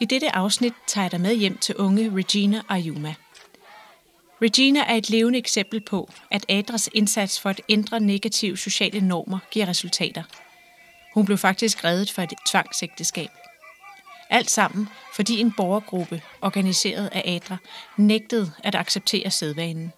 [0.00, 3.14] I dette afsnit tager jeg dig med hjem til unge Regina Ayuma.
[4.42, 9.38] Regina er et levende eksempel på, at Adras indsats for at ændre negative sociale normer
[9.50, 10.22] giver resultater.
[11.14, 13.28] Hun blev faktisk reddet fra et tvangsægteskab.
[14.30, 17.56] Alt sammen, fordi en borgergruppe, organiseret af Adra,
[17.96, 19.92] nægtede at acceptere sædvanen.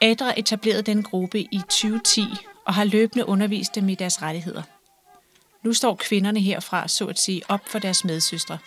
[0.00, 2.22] Adra etablerede den gruppe i 2010
[2.64, 4.62] og har løbende undervist dem i deres rettigheder.
[5.66, 8.58] Nu står kvinderne herfra, så at sige, op for deres medsøstre.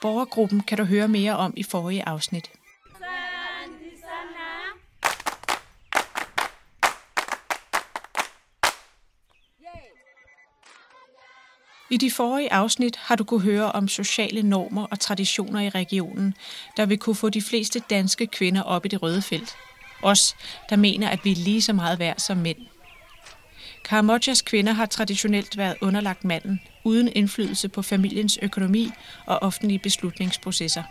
[0.00, 2.50] Borgergruppen kan du høre mere om i forrige afsnit.
[11.90, 16.34] I de forrige afsnit har du kunne høre om sociale normer og traditioner i regionen,
[16.76, 19.56] der vil kunne få de fleste danske kvinder op i det røde felt.
[20.02, 20.36] Os,
[20.70, 22.73] der mener, at vi er lige så meget værd som mænd.
[23.84, 28.90] Karamojas kvinder har traditionelt været underlagt manden, uden indflydelse på familiens økonomi
[29.26, 30.82] og offentlige beslutningsprocesser.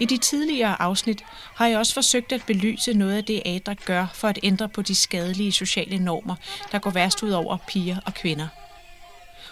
[0.00, 4.06] I de tidligere afsnit har jeg også forsøgt at belyse noget af det, Adra gør
[4.14, 6.36] for at ændre på de skadelige sociale normer,
[6.72, 8.48] der går værst ud over piger og kvinder.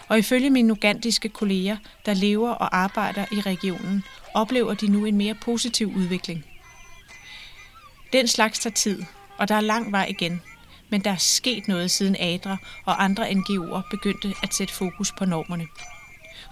[0.08, 5.16] Og ifølge mine ugandiske kolleger, der lever og arbejder i regionen, oplever de nu en
[5.16, 6.44] mere positiv udvikling.
[8.12, 9.02] Den slags tager tid,
[9.38, 10.42] og der er lang vej igen,
[10.88, 15.24] men der er sket noget siden Adra og andre NGO'er begyndte at sætte fokus på
[15.24, 15.66] normerne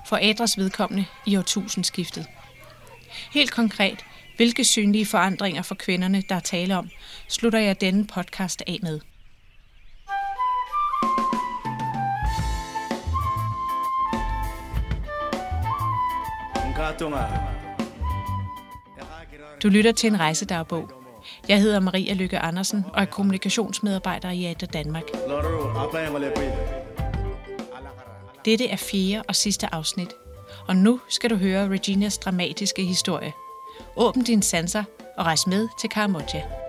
[0.06, 2.27] for Adras vedkommende i årtusindskiftet.
[3.33, 4.05] Helt konkret,
[4.36, 6.91] hvilke synlige forandringer for kvinderne, der er tale om,
[7.28, 9.00] slutter jeg denne podcast af med.
[19.62, 21.02] Du lytter til en rejsedagbog.
[21.48, 25.05] Jeg hedder Maria Lykke Andersen og er kommunikationsmedarbejder i Ada Danmark.
[28.44, 30.09] Dette er fjerde og sidste afsnit,
[30.69, 33.33] og nu skal du høre Reginas dramatiske historie.
[33.97, 34.84] Åbn dine sanser
[35.16, 36.62] og rejs med til Karamoja.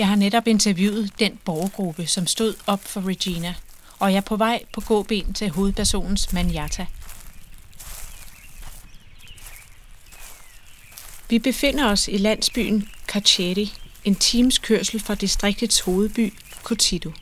[0.00, 3.54] Jeg har netop interviewet den borgergruppe, som stod op for Regina–
[3.98, 6.86] og jeg er på vej på gåben til hovedpersonens Manjata.
[11.28, 13.72] Vi befinder os i landsbyen Kacheri,
[14.04, 17.12] en times kørsel fra distriktets hovedby, Kotito.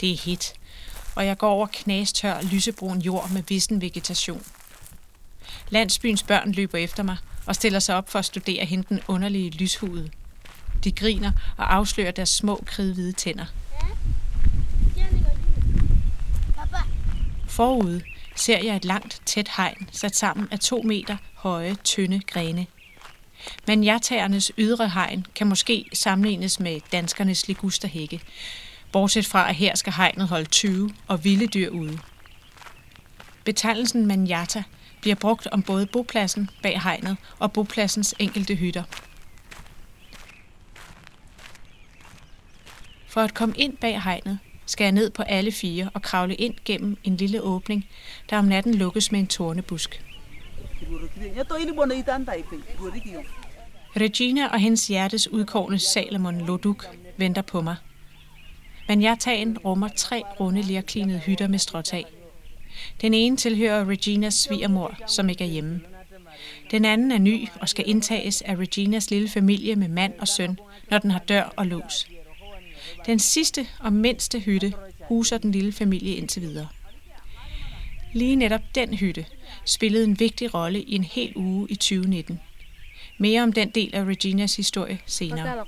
[0.00, 0.54] Det er hit,
[1.14, 4.42] og jeg går over knastør lysebrun jord med vissen vegetation.
[5.70, 9.50] Landsbyens børn løber efter mig og stiller sig op for at studere hende den underlige
[9.50, 10.10] lyshude.
[10.84, 13.44] De griner og afslører deres små kridhvide tænder.
[17.48, 18.02] Forude
[18.34, 22.66] ser jeg et langt, tæt hegn sat sammen af to meter høje, tynde grene.
[23.66, 28.20] Men jatagernes ydre hegn kan måske sammenlignes med danskernes ligusterhække,
[28.92, 31.98] bortset fra at her skal hegnet holde 20 og vilde dyr ude.
[33.44, 34.62] Betegnelsen manjata
[35.06, 38.82] bliver brugt om både bopladsen bag hegnet og bopladsens enkelte hytter–
[43.16, 46.54] For at komme ind bag hegnet, skal jeg ned på alle fire og kravle ind
[46.64, 47.88] gennem en lille åbning,
[48.30, 50.02] der om natten lukkes med en tornebusk.
[53.96, 56.86] Regina og hendes hjertes udkårne Salomon Loduk
[57.16, 57.76] venter på mig.
[58.88, 62.15] Men jeg tagen rummer tre runde lirklinede hytter med stråtag.
[63.00, 65.80] Den ene tilhører Reginas svigermor, som ikke er hjemme.
[66.70, 70.58] Den anden er ny og skal indtages af Reginas lille familie med mand og søn,
[70.90, 72.08] når den har dør og lås.
[73.06, 74.72] Den sidste og mindste hytte
[75.08, 76.68] huser den lille familie indtil videre.
[78.12, 79.26] Lige netop den hytte
[79.64, 82.40] spillede en vigtig rolle i en hel uge i 2019.
[83.18, 85.64] Mere om den del af Reginas historie senere.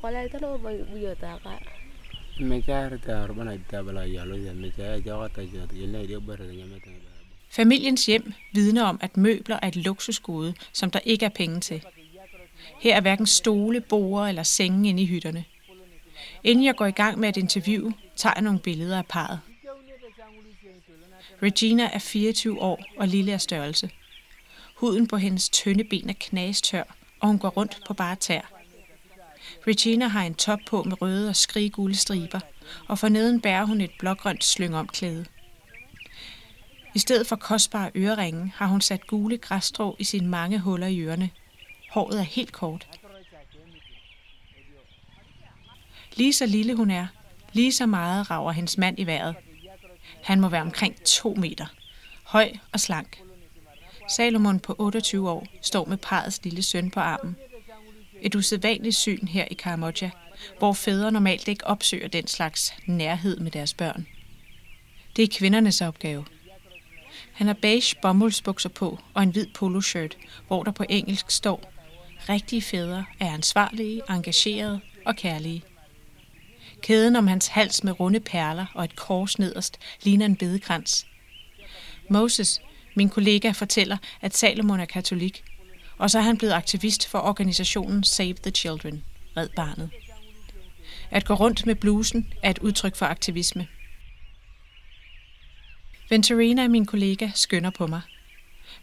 [7.50, 11.82] Familiens hjem vidner om, at møbler er et luksusgode, som der ikke er penge til.
[12.81, 15.44] Her er hverken stole, borer eller senge inde i hytterne–
[16.44, 19.41] Inden jeg går i gang med et interview, tager jeg nogle billeder af parret.
[21.43, 23.91] Regina er 24 år og lille af størrelse.
[24.75, 26.82] Huden på hendes tynde ben er knastør,
[27.20, 28.57] og hun går rundt på bare tær.
[29.66, 32.40] Regina har en top på med røde og skriggule striber,
[32.88, 35.26] og forneden bærer hun et blågrønt slyngomklæde.
[36.94, 41.00] I stedet for kostbare øreringe har hun sat gule græsstrå i sine mange huller i
[41.00, 41.30] ørerne.
[41.90, 42.88] Håret er helt kort.
[46.16, 47.06] Lige så lille hun er,
[47.52, 49.36] lige så meget rager hendes mand i vejret.
[50.22, 51.66] Han må være omkring to meter.
[52.24, 53.22] Høj og slank.
[54.08, 57.36] Salomon på 28 år står med parets lille søn på armen.
[58.23, 60.11] Et usædvanligt syn her i Karamoja,
[60.59, 64.06] hvor fædre normalt ikke opsøger den slags nærhed med deres børn.
[65.17, 66.25] Det er kvindernes opgave.
[67.32, 70.17] Han har beige bomuldsbukser på og en hvid poloshirt,
[70.47, 71.73] hvor der på engelsk står
[72.29, 75.62] Rigtige fædre er ansvarlige, engagerede og kærlige.
[76.82, 81.06] Kæden om hans hals med runde perler og et kors nederst ligner en bedekrans.
[82.11, 82.61] Moses,
[82.94, 85.44] min kollega, fortæller, at Salomon er katolik,
[85.98, 89.04] og så er han blevet aktivist for organisationen Save the Children,
[89.36, 89.90] Red Barnet.
[91.10, 93.66] At gå rundt med blusen er et udtryk for aktivisme.
[96.10, 98.00] Venturina, min kollega, skynder på mig.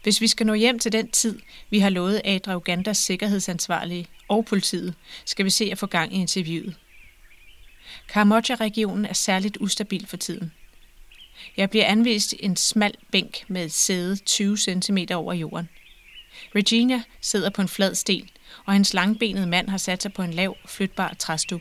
[0.02, 1.38] Hvis vi skal nå hjem til den tid,
[1.70, 6.20] vi har lovet Adra Ugandas sikkerhedsansvarlige og politiet, skal vi se at få gang i
[6.20, 6.76] interviewet.
[8.08, 10.52] Karamoja-regionen er særligt ustabil for tiden.
[11.56, 15.68] Jeg bliver anvist en smal bænk med et sæde 20 cm over jorden.
[16.54, 18.28] Regina sidder på en flad sten,
[18.64, 21.60] og hendes langbenede mand har sat sig på en lav, flytbar træstup.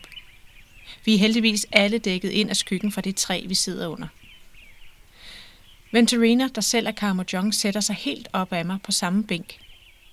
[1.06, 4.08] Vi er heldigvis alle dækket ind af skyggen fra det træ, vi sidder under.
[5.92, 9.58] Venturina, der selv er Karmojong, sætter sig helt op af mig på samme bænk.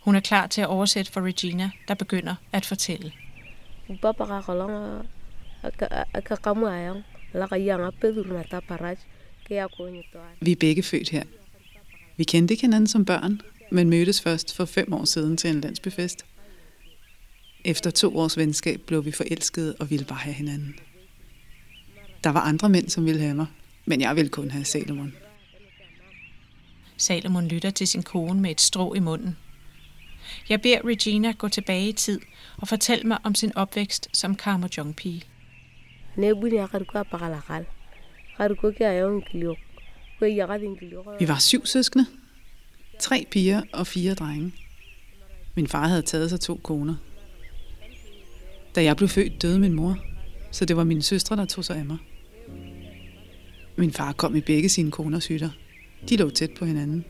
[0.01, 3.13] Hun er klar til at oversætte for Regina, der begynder at fortælle.
[10.41, 11.23] Vi er begge født her.
[12.17, 13.41] Vi kendte ikke hinanden som børn,
[13.73, 16.25] men mødtes først for fem år siden til en landsbyfest.
[17.65, 20.75] Efter to års venskab blev vi forelskede og ville bare have hinanden.
[22.25, 23.47] Der var andre mænd, som ville have mig,
[23.85, 25.15] men jeg ville kun have Salomon.
[26.97, 29.37] Salomon lytter til sin kone med et strå i munden.
[30.49, 32.21] Jeg beder Regina gå tilbage i tid
[32.57, 35.23] og fortælle mig om sin opvækst som Karmojong-pige.
[41.19, 42.07] Vi var syv søskende.
[43.03, 44.53] Tre piger og fire drenge.
[45.55, 46.95] Min far havde taget sig to koner.
[48.75, 49.99] Da jeg blev født, døde min mor,
[50.51, 51.97] så det var mine søstre, der tog sig af mig.
[53.77, 55.51] Min far kom i begge sine koners hytter.
[56.09, 57.05] De lå tæt på hinanden.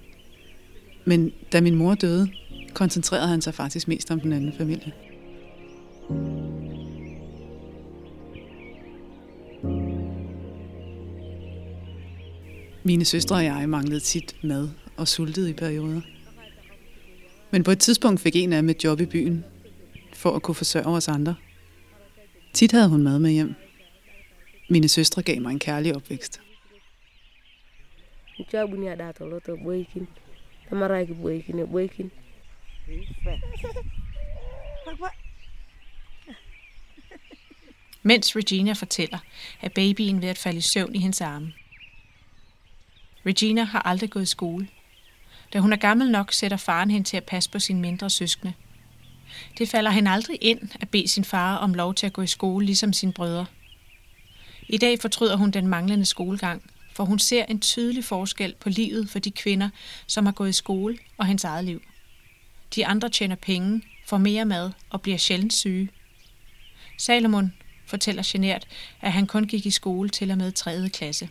[1.05, 2.29] Men da min mor døde,
[2.75, 4.93] koncentrerede han sig faktisk mest om den anden familie.
[12.83, 14.69] Mine søstre og jeg manglede tit mad
[15.03, 16.01] og sultede i perioder.
[17.51, 19.45] Men på et tidspunkt fik en af dem et job i byen,
[20.13, 21.35] for at kunne forsørge os andre.
[22.53, 23.55] Tit havde hun mad med hjem.
[24.71, 26.41] Mine søstre gav mig en kærlig opvækst.
[38.03, 39.19] Mens Regina fortæller,
[39.63, 41.53] er babyen ved at falde i søvn i hendes arme.
[43.27, 44.69] Regina har aldrig gået i skole.
[45.53, 48.53] Da hun er gammel nok, sætter faren hende til at passe på sine mindre søskende.
[49.59, 52.27] Det falder hende aldrig ind at bede sin far om lov til at gå i
[52.27, 53.47] skole ligesom sine brødre.
[54.69, 59.11] I dag fortryder hun den manglende skolegang, for hun ser en tydelig forskel på livet
[59.11, 59.69] for de kvinder,
[60.07, 61.83] som har gået i skole og hendes eget liv.
[62.75, 65.89] De andre tjener penge, får mere mad og bliver sjældent syge.
[66.99, 67.53] Salomon
[67.87, 68.67] fortæller genert,
[69.01, 70.89] at han kun gik i skole til og med 3.
[70.89, 71.29] klasse.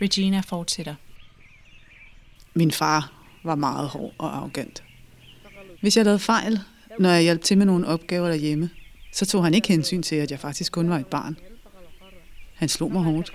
[0.00, 0.94] Regina fortsætter.
[2.54, 3.12] Min far
[3.44, 4.82] var meget hård og arrogant.
[5.80, 6.58] Hvis jeg lavede fejl,
[6.98, 8.70] når jeg hjalp til med nogle opgaver derhjemme,
[9.12, 11.36] så tog han ikke hensyn til, at jeg faktisk kun var et barn.
[12.54, 13.32] Han slog mig hårdt.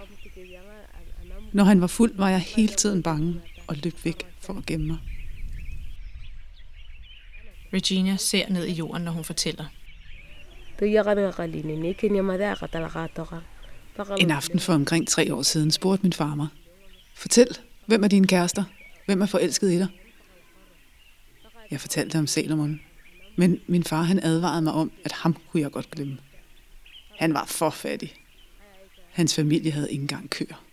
[1.54, 4.88] Når han var fuld, var jeg hele tiden bange og løb væk for at gemme
[4.88, 4.98] mig.
[7.74, 9.66] Regina ser ned i jorden, når hun fortæller.
[14.20, 16.48] En aften for omkring tre år siden spurgte min far mig,
[17.16, 18.64] Fortæl, hvem er dine kærester?
[19.06, 19.88] Hvem er forelsket i dig?
[21.72, 22.82] Jeg fortalte om Salomon,
[23.36, 26.18] men min far han advarede mig om, at ham kunne jeg godt glemme.
[27.20, 28.14] Han var for fattig.
[29.12, 30.64] Hans familie havde ikke engang køer.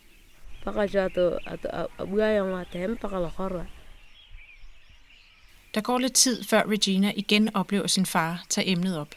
[5.74, 9.14] Der går lidt tid, før Regina igen oplever sin far tage emnet op.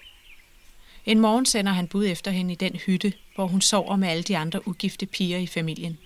[1.05, 4.24] En morgen sender han bud efter hende i den hytte, hvor hun sover med alle
[4.24, 5.98] de andre ugifte piger i familien.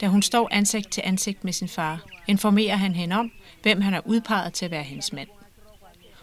[0.00, 3.94] Da hun står ansigt til ansigt med sin far, informerer han hende om, hvem han
[3.94, 5.28] er udpeget til at være hendes mand.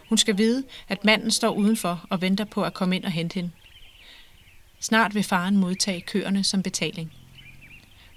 [0.08, 3.34] Hun skal vide, at manden står udenfor og venter på at komme ind og hente
[3.34, 3.50] hende.
[4.80, 7.12] Snart vil faren modtage køerne som betaling.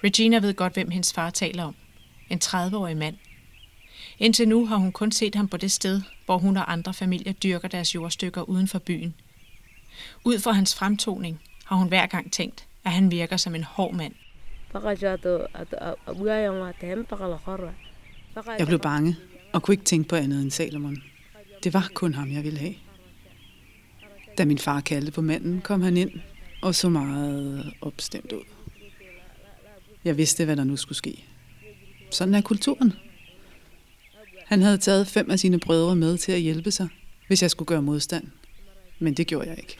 [0.03, 1.75] Regina ved godt, hvem hendes far taler om.
[2.29, 3.15] En 30-årig mand.
[4.19, 7.33] Indtil nu har hun kun set ham på det sted, hvor hun og andre familier
[7.33, 9.15] dyrker deres jordstykker uden for byen.
[10.23, 13.93] Ud fra hans fremtoning har hun hver gang tænkt, at han virker som en hård
[13.93, 14.13] mand.
[18.59, 19.15] Jeg blev bange
[19.53, 21.03] og kunne ikke tænke på andet end Salomon.
[21.63, 22.75] Det var kun ham, jeg ville have.
[24.37, 26.11] Da min far kaldte på manden, kom han ind
[26.61, 28.43] og så meget opstemt ud.
[30.05, 31.25] Jeg vidste, hvad der nu skulle ske.
[32.11, 32.93] Sådan er kulturen.
[34.45, 36.87] Han havde taget fem af sine brødre med til at hjælpe sig,
[37.27, 38.27] hvis jeg skulle gøre modstand.
[38.99, 39.77] Men det gjorde jeg ikke.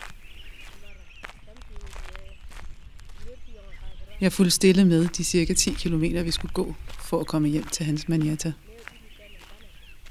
[4.21, 7.63] Jeg fulgte stille med de cirka 10 km, vi skulle gå for at komme hjem
[7.63, 8.53] til hans manjata.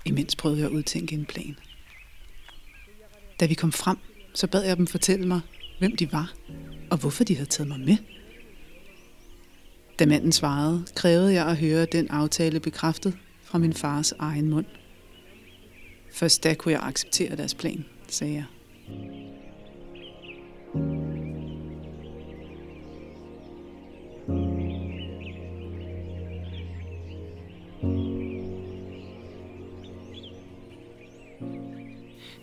[0.04, 1.56] Imens prøvede jeg at udtænke en plan.
[3.40, 3.96] Da vi kom frem,
[4.34, 5.40] så bad jeg dem fortælle mig,
[5.78, 6.32] hvem de var,
[6.90, 7.96] og hvorfor de havde taget mig med.
[9.98, 14.66] Da manden svarede, krævede jeg at høre den aftale bekræftet fra min fars egen mund.
[16.12, 18.44] Først da kunne jeg acceptere deres plan, sagde jeg.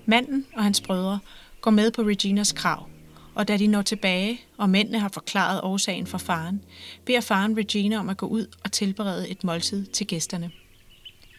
[0.07, 1.19] Manden og hans brødre
[1.61, 2.89] går med på Reginas krav,
[3.35, 6.61] og da de når tilbage, og mændene har forklaret årsagen for faren,
[7.05, 10.51] beder faren Regina om at gå ud og tilberede et måltid til gæsterne.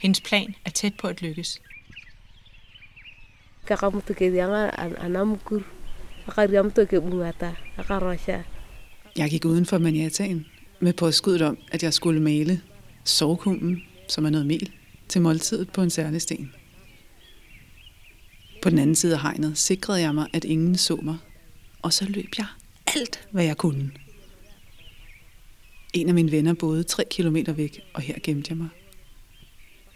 [0.01, 1.61] Hendes plan er tæt på at lykkes.
[9.17, 10.47] Jeg gik uden for maniataen
[10.81, 12.61] med påskuddet om, at jeg skulle male
[13.05, 14.71] sovkummen, som er noget mel,
[15.09, 16.53] til måltidet på en særlig sten.
[18.63, 21.17] På den anden side af hegnet sikrede jeg mig, at ingen så mig,
[21.83, 22.47] og så løb jeg
[22.87, 23.91] alt, hvad jeg kunne.
[25.95, 28.69] En af mine venner boede tre kilometer væk, og her gemte jeg mig.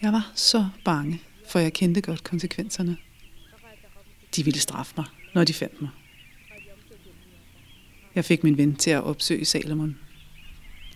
[0.02, 2.96] Jeg var så bange, for jeg kendte godt konsekvenserne.
[4.36, 5.90] De ville straffe mig, når de fandt mig.
[8.14, 9.98] Jeg fik min ven til at opsøge Salomon.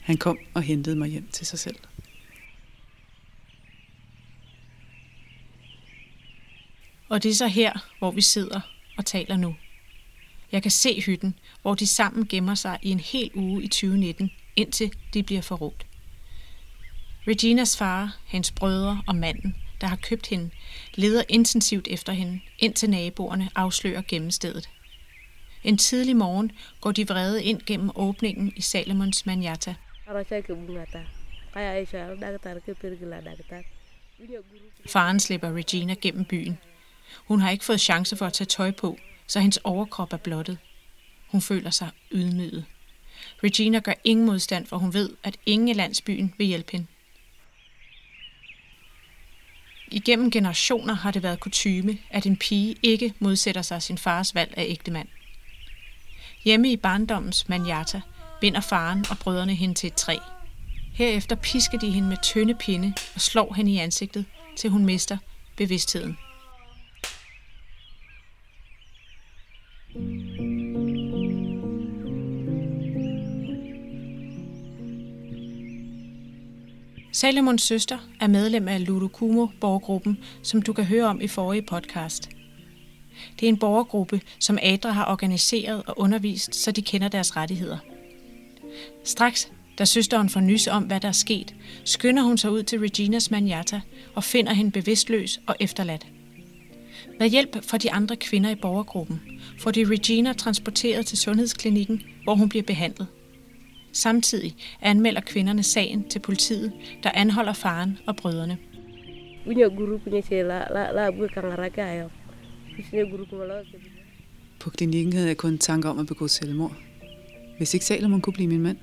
[0.00, 1.76] Han kom og hentede mig hjem til sig selv.
[7.08, 8.60] Og det er så her, hvor vi sidder
[8.96, 9.56] og taler nu.
[10.52, 14.30] Jeg kan se hytten, hvor de sammen gemmer sig i en hel uge i 2019,
[14.56, 15.86] indtil de bliver forrådt.
[17.28, 20.50] Reginas far, hendes brødre og manden, der har købt hende,
[20.94, 24.68] leder intensivt efter hende, indtil naboerne afslører gennemstedet.
[25.64, 29.74] En tidlig morgen går de vrede ind gennem åbningen i Salomons manjata.
[34.86, 36.58] Faren slipper Regina gennem byen.
[37.16, 40.58] Hun har ikke fået chance for at tage tøj på, så hendes overkrop er blottet.
[41.30, 42.64] Hun føler sig ydmyget.
[43.44, 46.86] Regina gør ingen modstand, for hun ved, at ingen i landsbyen vil hjælpe hende.
[49.94, 54.54] Igennem generationer har det været kutyme, at en pige ikke modsætter sig sin fars valg
[54.56, 55.08] af ægtemand.
[56.44, 58.00] Hjemme i barndommens manjata
[58.40, 60.16] binder faren og brødrene hende til et træ.
[60.94, 64.24] Herefter pisker de hende med tynde pinde og slår hende i ansigtet,
[64.56, 65.18] til hun mister
[65.56, 66.18] bevidstheden.
[77.24, 82.28] Salomons søster er medlem af Ludokumo-borgergruppen, som du kan høre om i forrige podcast.
[83.40, 87.78] Det er en borgergruppe, som Adra har organiseret og undervist, så de kender deres rettigheder.
[89.04, 91.54] Straks, da søsteren får nys om, hvad der er sket,
[91.84, 93.80] skynder hun sig ud til Reginas manjata
[94.14, 96.06] og finder hende bevidstløs og efterladt.
[97.18, 99.20] Med hjælp fra de andre kvinder i borgergruppen
[99.58, 103.06] får de Regina transporteret til sundhedsklinikken, hvor hun bliver behandlet.
[103.94, 106.72] Samtidig anmelder kvinderne sagen til politiet,
[107.02, 108.58] der anholder faren og brødrene.
[114.60, 116.76] På klinikken havde jeg kun tanker om at begå selvmord.
[117.56, 118.78] Hvis ikke Salomon kunne blive min mand.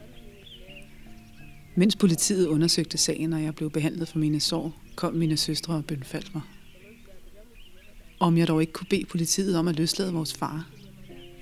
[1.76, 5.86] Mens politiet undersøgte sagen, og jeg blev behandlet for mine sår, kom mine søstre og
[5.86, 6.44] bønfaldt mig.
[8.20, 10.70] Om jeg dog ikke kunne bede politiet om at løslade vores far,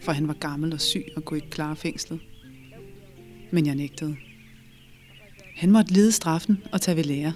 [0.02, 2.20] for han var gammel og syg og kunne ikke klare fængslet
[3.52, 4.16] men jeg nægtede.
[5.56, 7.34] Han måtte lide straffen og tage ved lære.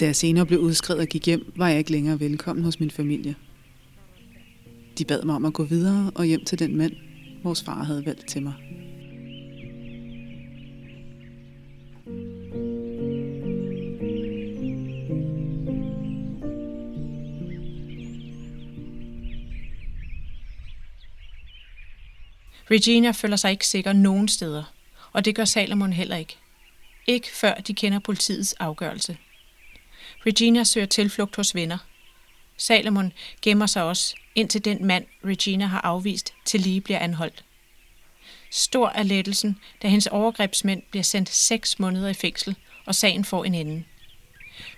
[0.00, 2.90] Da jeg senere blev udskrevet og gik hjem, var jeg ikke længere velkommen hos min
[2.90, 3.34] familie.
[4.98, 6.92] De bad mig om at gå videre og hjem til den mand,
[7.42, 8.54] vores far havde valgt til mig.
[22.70, 24.64] Regina føler sig ikke sikker nogen steder,
[25.12, 26.36] og det gør Salomon heller ikke.
[27.06, 29.16] Ikke før de kender politiets afgørelse.
[30.26, 31.78] Regina søger tilflugt hos venner.
[32.56, 37.44] Salomon gemmer sig også, indtil den mand, Regina har afvist, til lige bliver anholdt.
[38.50, 42.56] Stor er lettelsen, da hendes overgrebsmænd bliver sendt seks måneder i fængsel,
[42.86, 43.84] og sagen får en ende.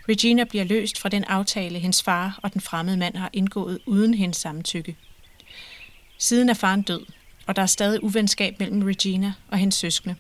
[0.09, 4.15] Regina bliver løst fra den aftale, hendes far og den fremmede mand har indgået uden
[4.15, 4.97] hendes samtykke.
[6.19, 7.07] Siden er faren død,
[7.47, 10.15] og der er stadig uvenskab mellem Regina og hendes søskende.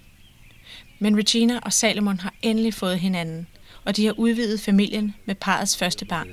[0.98, 3.46] Men Regina og Salomon har endelig fået hinanden,
[3.84, 6.28] og de har udvidet familien med parets første barn.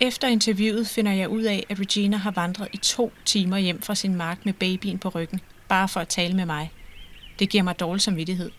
[0.00, 3.94] Efter interviewet finder jeg ud af, at Regina har vandret i to timer hjem fra
[3.94, 6.72] sin mark med babyen på ryggen, bare for at tale med mig.
[7.38, 8.50] Det giver mig dårlig samvittighed.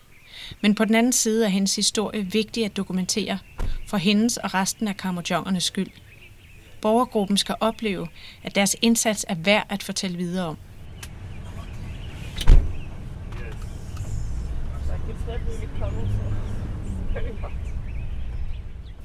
[0.62, 3.38] Men på den anden side er hendes historie vigtig at dokumentere,
[3.86, 5.90] for hendes og resten af kamojongernes skyld.
[6.80, 8.08] Borgergruppen skal opleve,
[8.42, 10.56] at deres indsats er værd at fortælle videre om.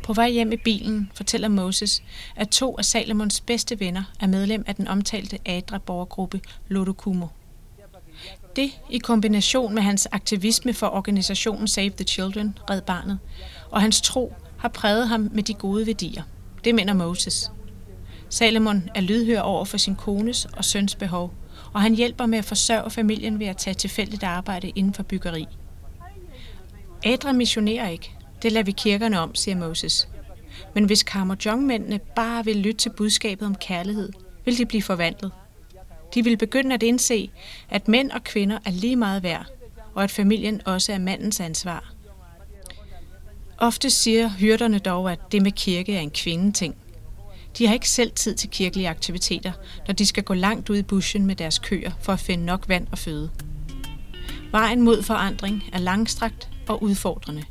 [0.03, 2.03] På vej hjem i bilen fortæller Moses,
[2.35, 7.27] at to af Salomons bedste venner er medlem af den omtalte ADRA-borgergruppe Lodokumo.
[8.55, 13.19] Det i kombination med hans aktivisme for organisationen Save the Children, Red Barnet,
[13.71, 16.23] og hans tro har præget ham med de gode værdier.
[16.63, 17.51] Det mener Moses.
[18.29, 21.33] Salomon er lydhør over for sin kones og søns behov,
[21.73, 25.45] og han hjælper med at forsørge familien ved at tage tilfældigt arbejde inden for byggeri.
[27.05, 28.11] Adra missionerer ikke.
[28.41, 30.07] Det lader vi kirkerne om, siger Moses.
[30.75, 34.09] Men hvis Karmojong-mændene bare vil lytte til budskabet om kærlighed,
[34.45, 35.31] vil de blive forvandlet.
[36.13, 37.29] De vil begynde at indse,
[37.69, 39.45] at mænd og kvinder er lige meget værd,
[39.93, 41.93] og at familien også er mandens ansvar.
[43.57, 46.75] Ofte siger hyrderne dog, at det med kirke er en kvindeting.
[47.57, 49.51] De har ikke selv tid til kirkelige aktiviteter,
[49.87, 52.69] når de skal gå langt ud i buschen med deres køer for at finde nok
[52.69, 53.29] vand og føde.
[54.51, 57.43] Vejen mod forandring er langstrakt og udfordrende.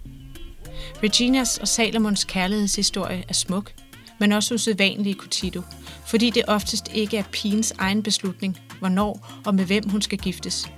[1.02, 3.72] Reginas og Salomons kærlighedshistorie er smuk,
[4.20, 5.62] men også usædvanlige i Kutito,
[6.06, 10.70] fordi det oftest ikke er pigens egen beslutning, hvornår og med hvem hun skal giftes.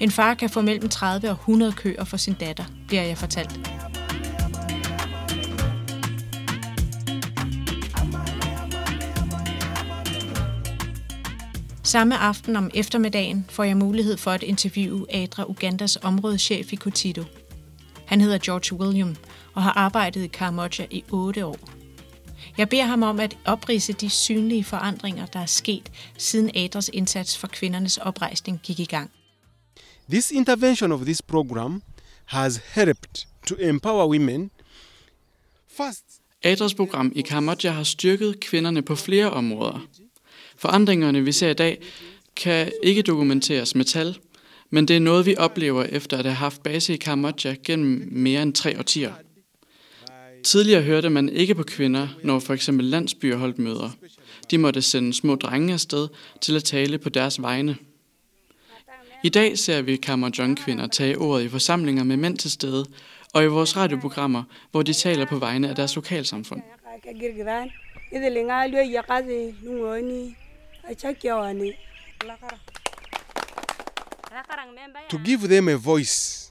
[0.00, 3.60] En far kan få mellem 30 og 100 køer for sin datter, bliver jeg fortalt.
[11.82, 17.24] Samme aften om eftermiddagen får jeg mulighed for at interviewe Adra Ugandas områdeschef i Kutito.
[18.06, 19.16] Han hedder George William
[19.54, 21.73] og har arbejdet i Karamoja i 8 år.
[22.58, 27.38] Jeg beder ham om at oprise de synlige forandringer, der er sket siden Adras indsats
[27.38, 29.10] for kvindernes oprejsning gik i gang.
[30.10, 31.82] This intervention of this program
[32.24, 34.50] has helped to empower women.
[35.76, 36.04] First,
[36.42, 39.86] Adras program i Karamoja har styrket kvinderne på flere områder.
[40.56, 41.82] Forandringerne, vi ser i dag,
[42.36, 44.18] kan ikke dokumenteres med tal,
[44.70, 48.42] men det er noget, vi oplever efter at have haft base i Karamoja gennem mere
[48.42, 49.12] end tre årtier.
[50.44, 53.90] Tidligere hørte man ikke på kvinder, når for eksempel landsbyer holdt møder.
[54.50, 56.08] De måtte sende små drenge afsted
[56.40, 57.76] til at tale på deres vegne.
[59.22, 62.86] I dag ser vi Kamerjong-kvinder tage ordet i forsamlinger med mænd til stede,
[63.32, 66.62] og i vores radioprogrammer, hvor de taler på vegne af deres lokalsamfund.
[75.10, 76.44] To give them a voice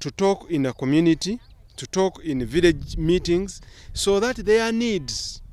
[0.00, 1.36] to talk in a community
[1.76, 3.60] to talk in village meetings
[3.94, 5.44] so that their needs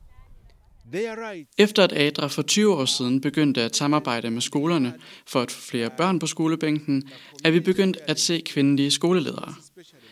[1.58, 4.94] efter at Adra for 20 år siden begyndte at samarbejde med skolerne
[5.28, 7.04] for at få flere børn på skolebænken,
[7.44, 9.54] er vi begyndt at se kvindelige skoleledere.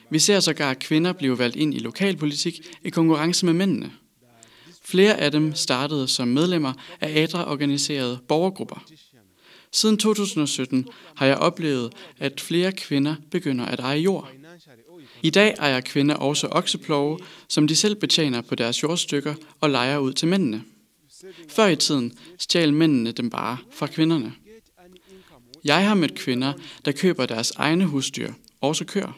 [0.10, 3.92] Vi ser sågar kvinder blive valgt ind i lokalpolitik i konkurrence med mændene.
[4.84, 8.86] Flere af dem startede som medlemmer af Adra-organiserede borgergrupper.
[9.72, 14.32] Siden 2017 har jeg oplevet, at flere kvinder begynder at eje jord.
[15.24, 19.98] I dag ejer kvinder også okseplove, som de selv betjener på deres jordstykker og lejer
[19.98, 20.64] ud til mændene.
[21.50, 24.34] Før i tiden stjal mændene dem bare fra kvinderne.
[25.64, 26.54] Jeg har mødt kvinder,
[26.86, 29.18] der køber deres egne husdyr, også køer.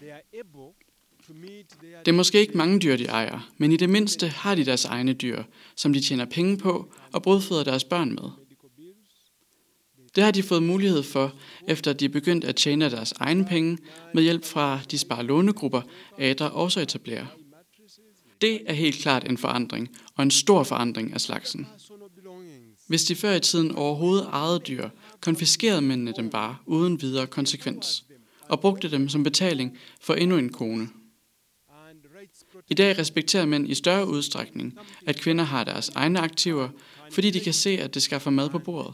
[2.00, 4.86] Det er måske ikke mange dyr, de ejer, men i det mindste har de deres
[4.86, 5.44] egne dyr,
[5.76, 8.41] som de tjener penge på og brødføder deres børn med.
[10.16, 11.34] Det har de fået mulighed for,
[11.68, 13.78] efter de er begyndt at tjene deres egne penge
[14.14, 15.82] med hjælp fra de sparlånegrupper,
[16.18, 17.26] ADRA også etablerer.
[18.42, 21.68] Det er helt klart en forandring, og en stor forandring af slagsen.
[22.88, 24.90] Hvis de før i tiden overhovedet ejede dyr,
[25.22, 28.04] konfiskerede mændene dem bare uden videre konsekvens,
[28.50, 30.90] og brugte dem som betaling for endnu en kone.
[32.70, 36.70] I dag respekterer mænd i større udstrækning, at kvinder har deres egne aktiver,
[37.12, 38.94] fordi de kan se, at det skaffer mad på bordet.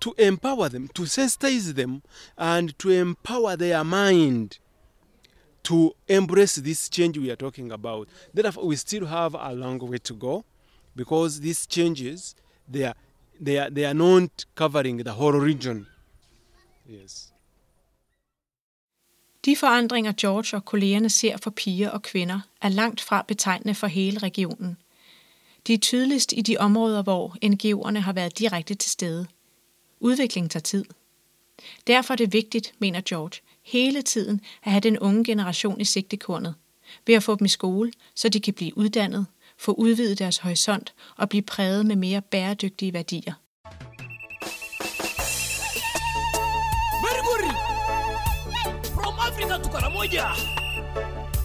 [0.00, 2.02] To empower them, to sensitize them,
[2.36, 4.58] and to empower their mind
[5.68, 8.08] to embrace this change we are talking about.
[8.34, 10.44] Therefore, we still have a long way to go
[10.96, 12.34] because these changes,
[12.72, 12.94] they are,
[13.38, 15.86] they are, they are not covering the whole region.
[16.88, 17.32] Yes.
[19.44, 23.86] De forandringer, George og kollegerne ser for piger og kvinder, er langt fra betegnende for
[23.86, 24.76] hele regionen.
[25.66, 29.26] De er tydeligst i de områder, hvor NGO'erne har været direkte til stede.
[30.00, 30.84] Udvikling tager tid.
[31.86, 36.54] Derfor er det vigtigt, mener George, hele tiden at have den unge generation i sigtekornet,
[37.06, 39.26] ved at få dem i skole, så de kan blive uddannet,
[39.58, 43.32] få udvidet deres horisont og blive præget med mere bæredygtige værdier.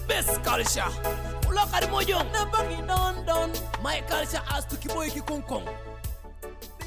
[0.07, 0.91] Best culture!
[1.47, 3.49] Ulokari mojo Nabaki don don.
[3.83, 5.92] My culture as to kiboy kikunkong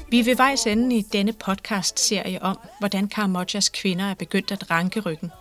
[0.09, 4.71] vi er ved vejs ende i denne podcast-serie om, hvordan Karamojas kvinder er begyndt at
[4.71, 5.31] ranke ryggen.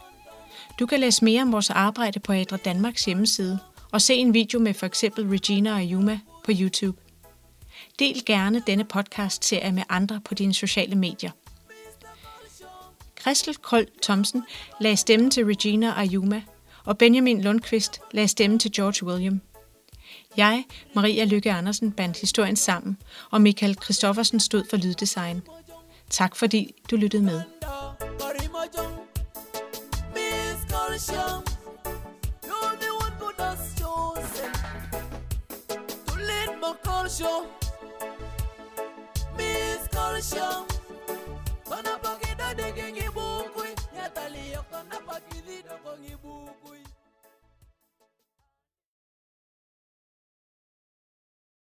[0.78, 3.58] Du kan læse mere om vores arbejde på Adra Danmarks hjemmeside
[3.92, 7.00] og se en video med for eksempel Regina og Yuma på YouTube.
[7.98, 11.30] Del gerne denne podcast-serie med andre på dine sociale medier.
[13.20, 14.42] Christel Krøll Thomsen
[14.80, 16.42] lagde stemme til Regina Ayuma,
[16.84, 19.40] og Benjamin Lundqvist lagde stemme til George William.
[20.36, 22.98] Jeg, Maria Lykke Andersen, bandt historien sammen,
[23.30, 25.42] og Michael Christoffersen stod for lyddesign.
[26.10, 27.42] Tak fordi du lyttede med.
[41.70, 46.95] Bana pagi dade gengi bukui, nyatali yok to napakidi do kongi bukui.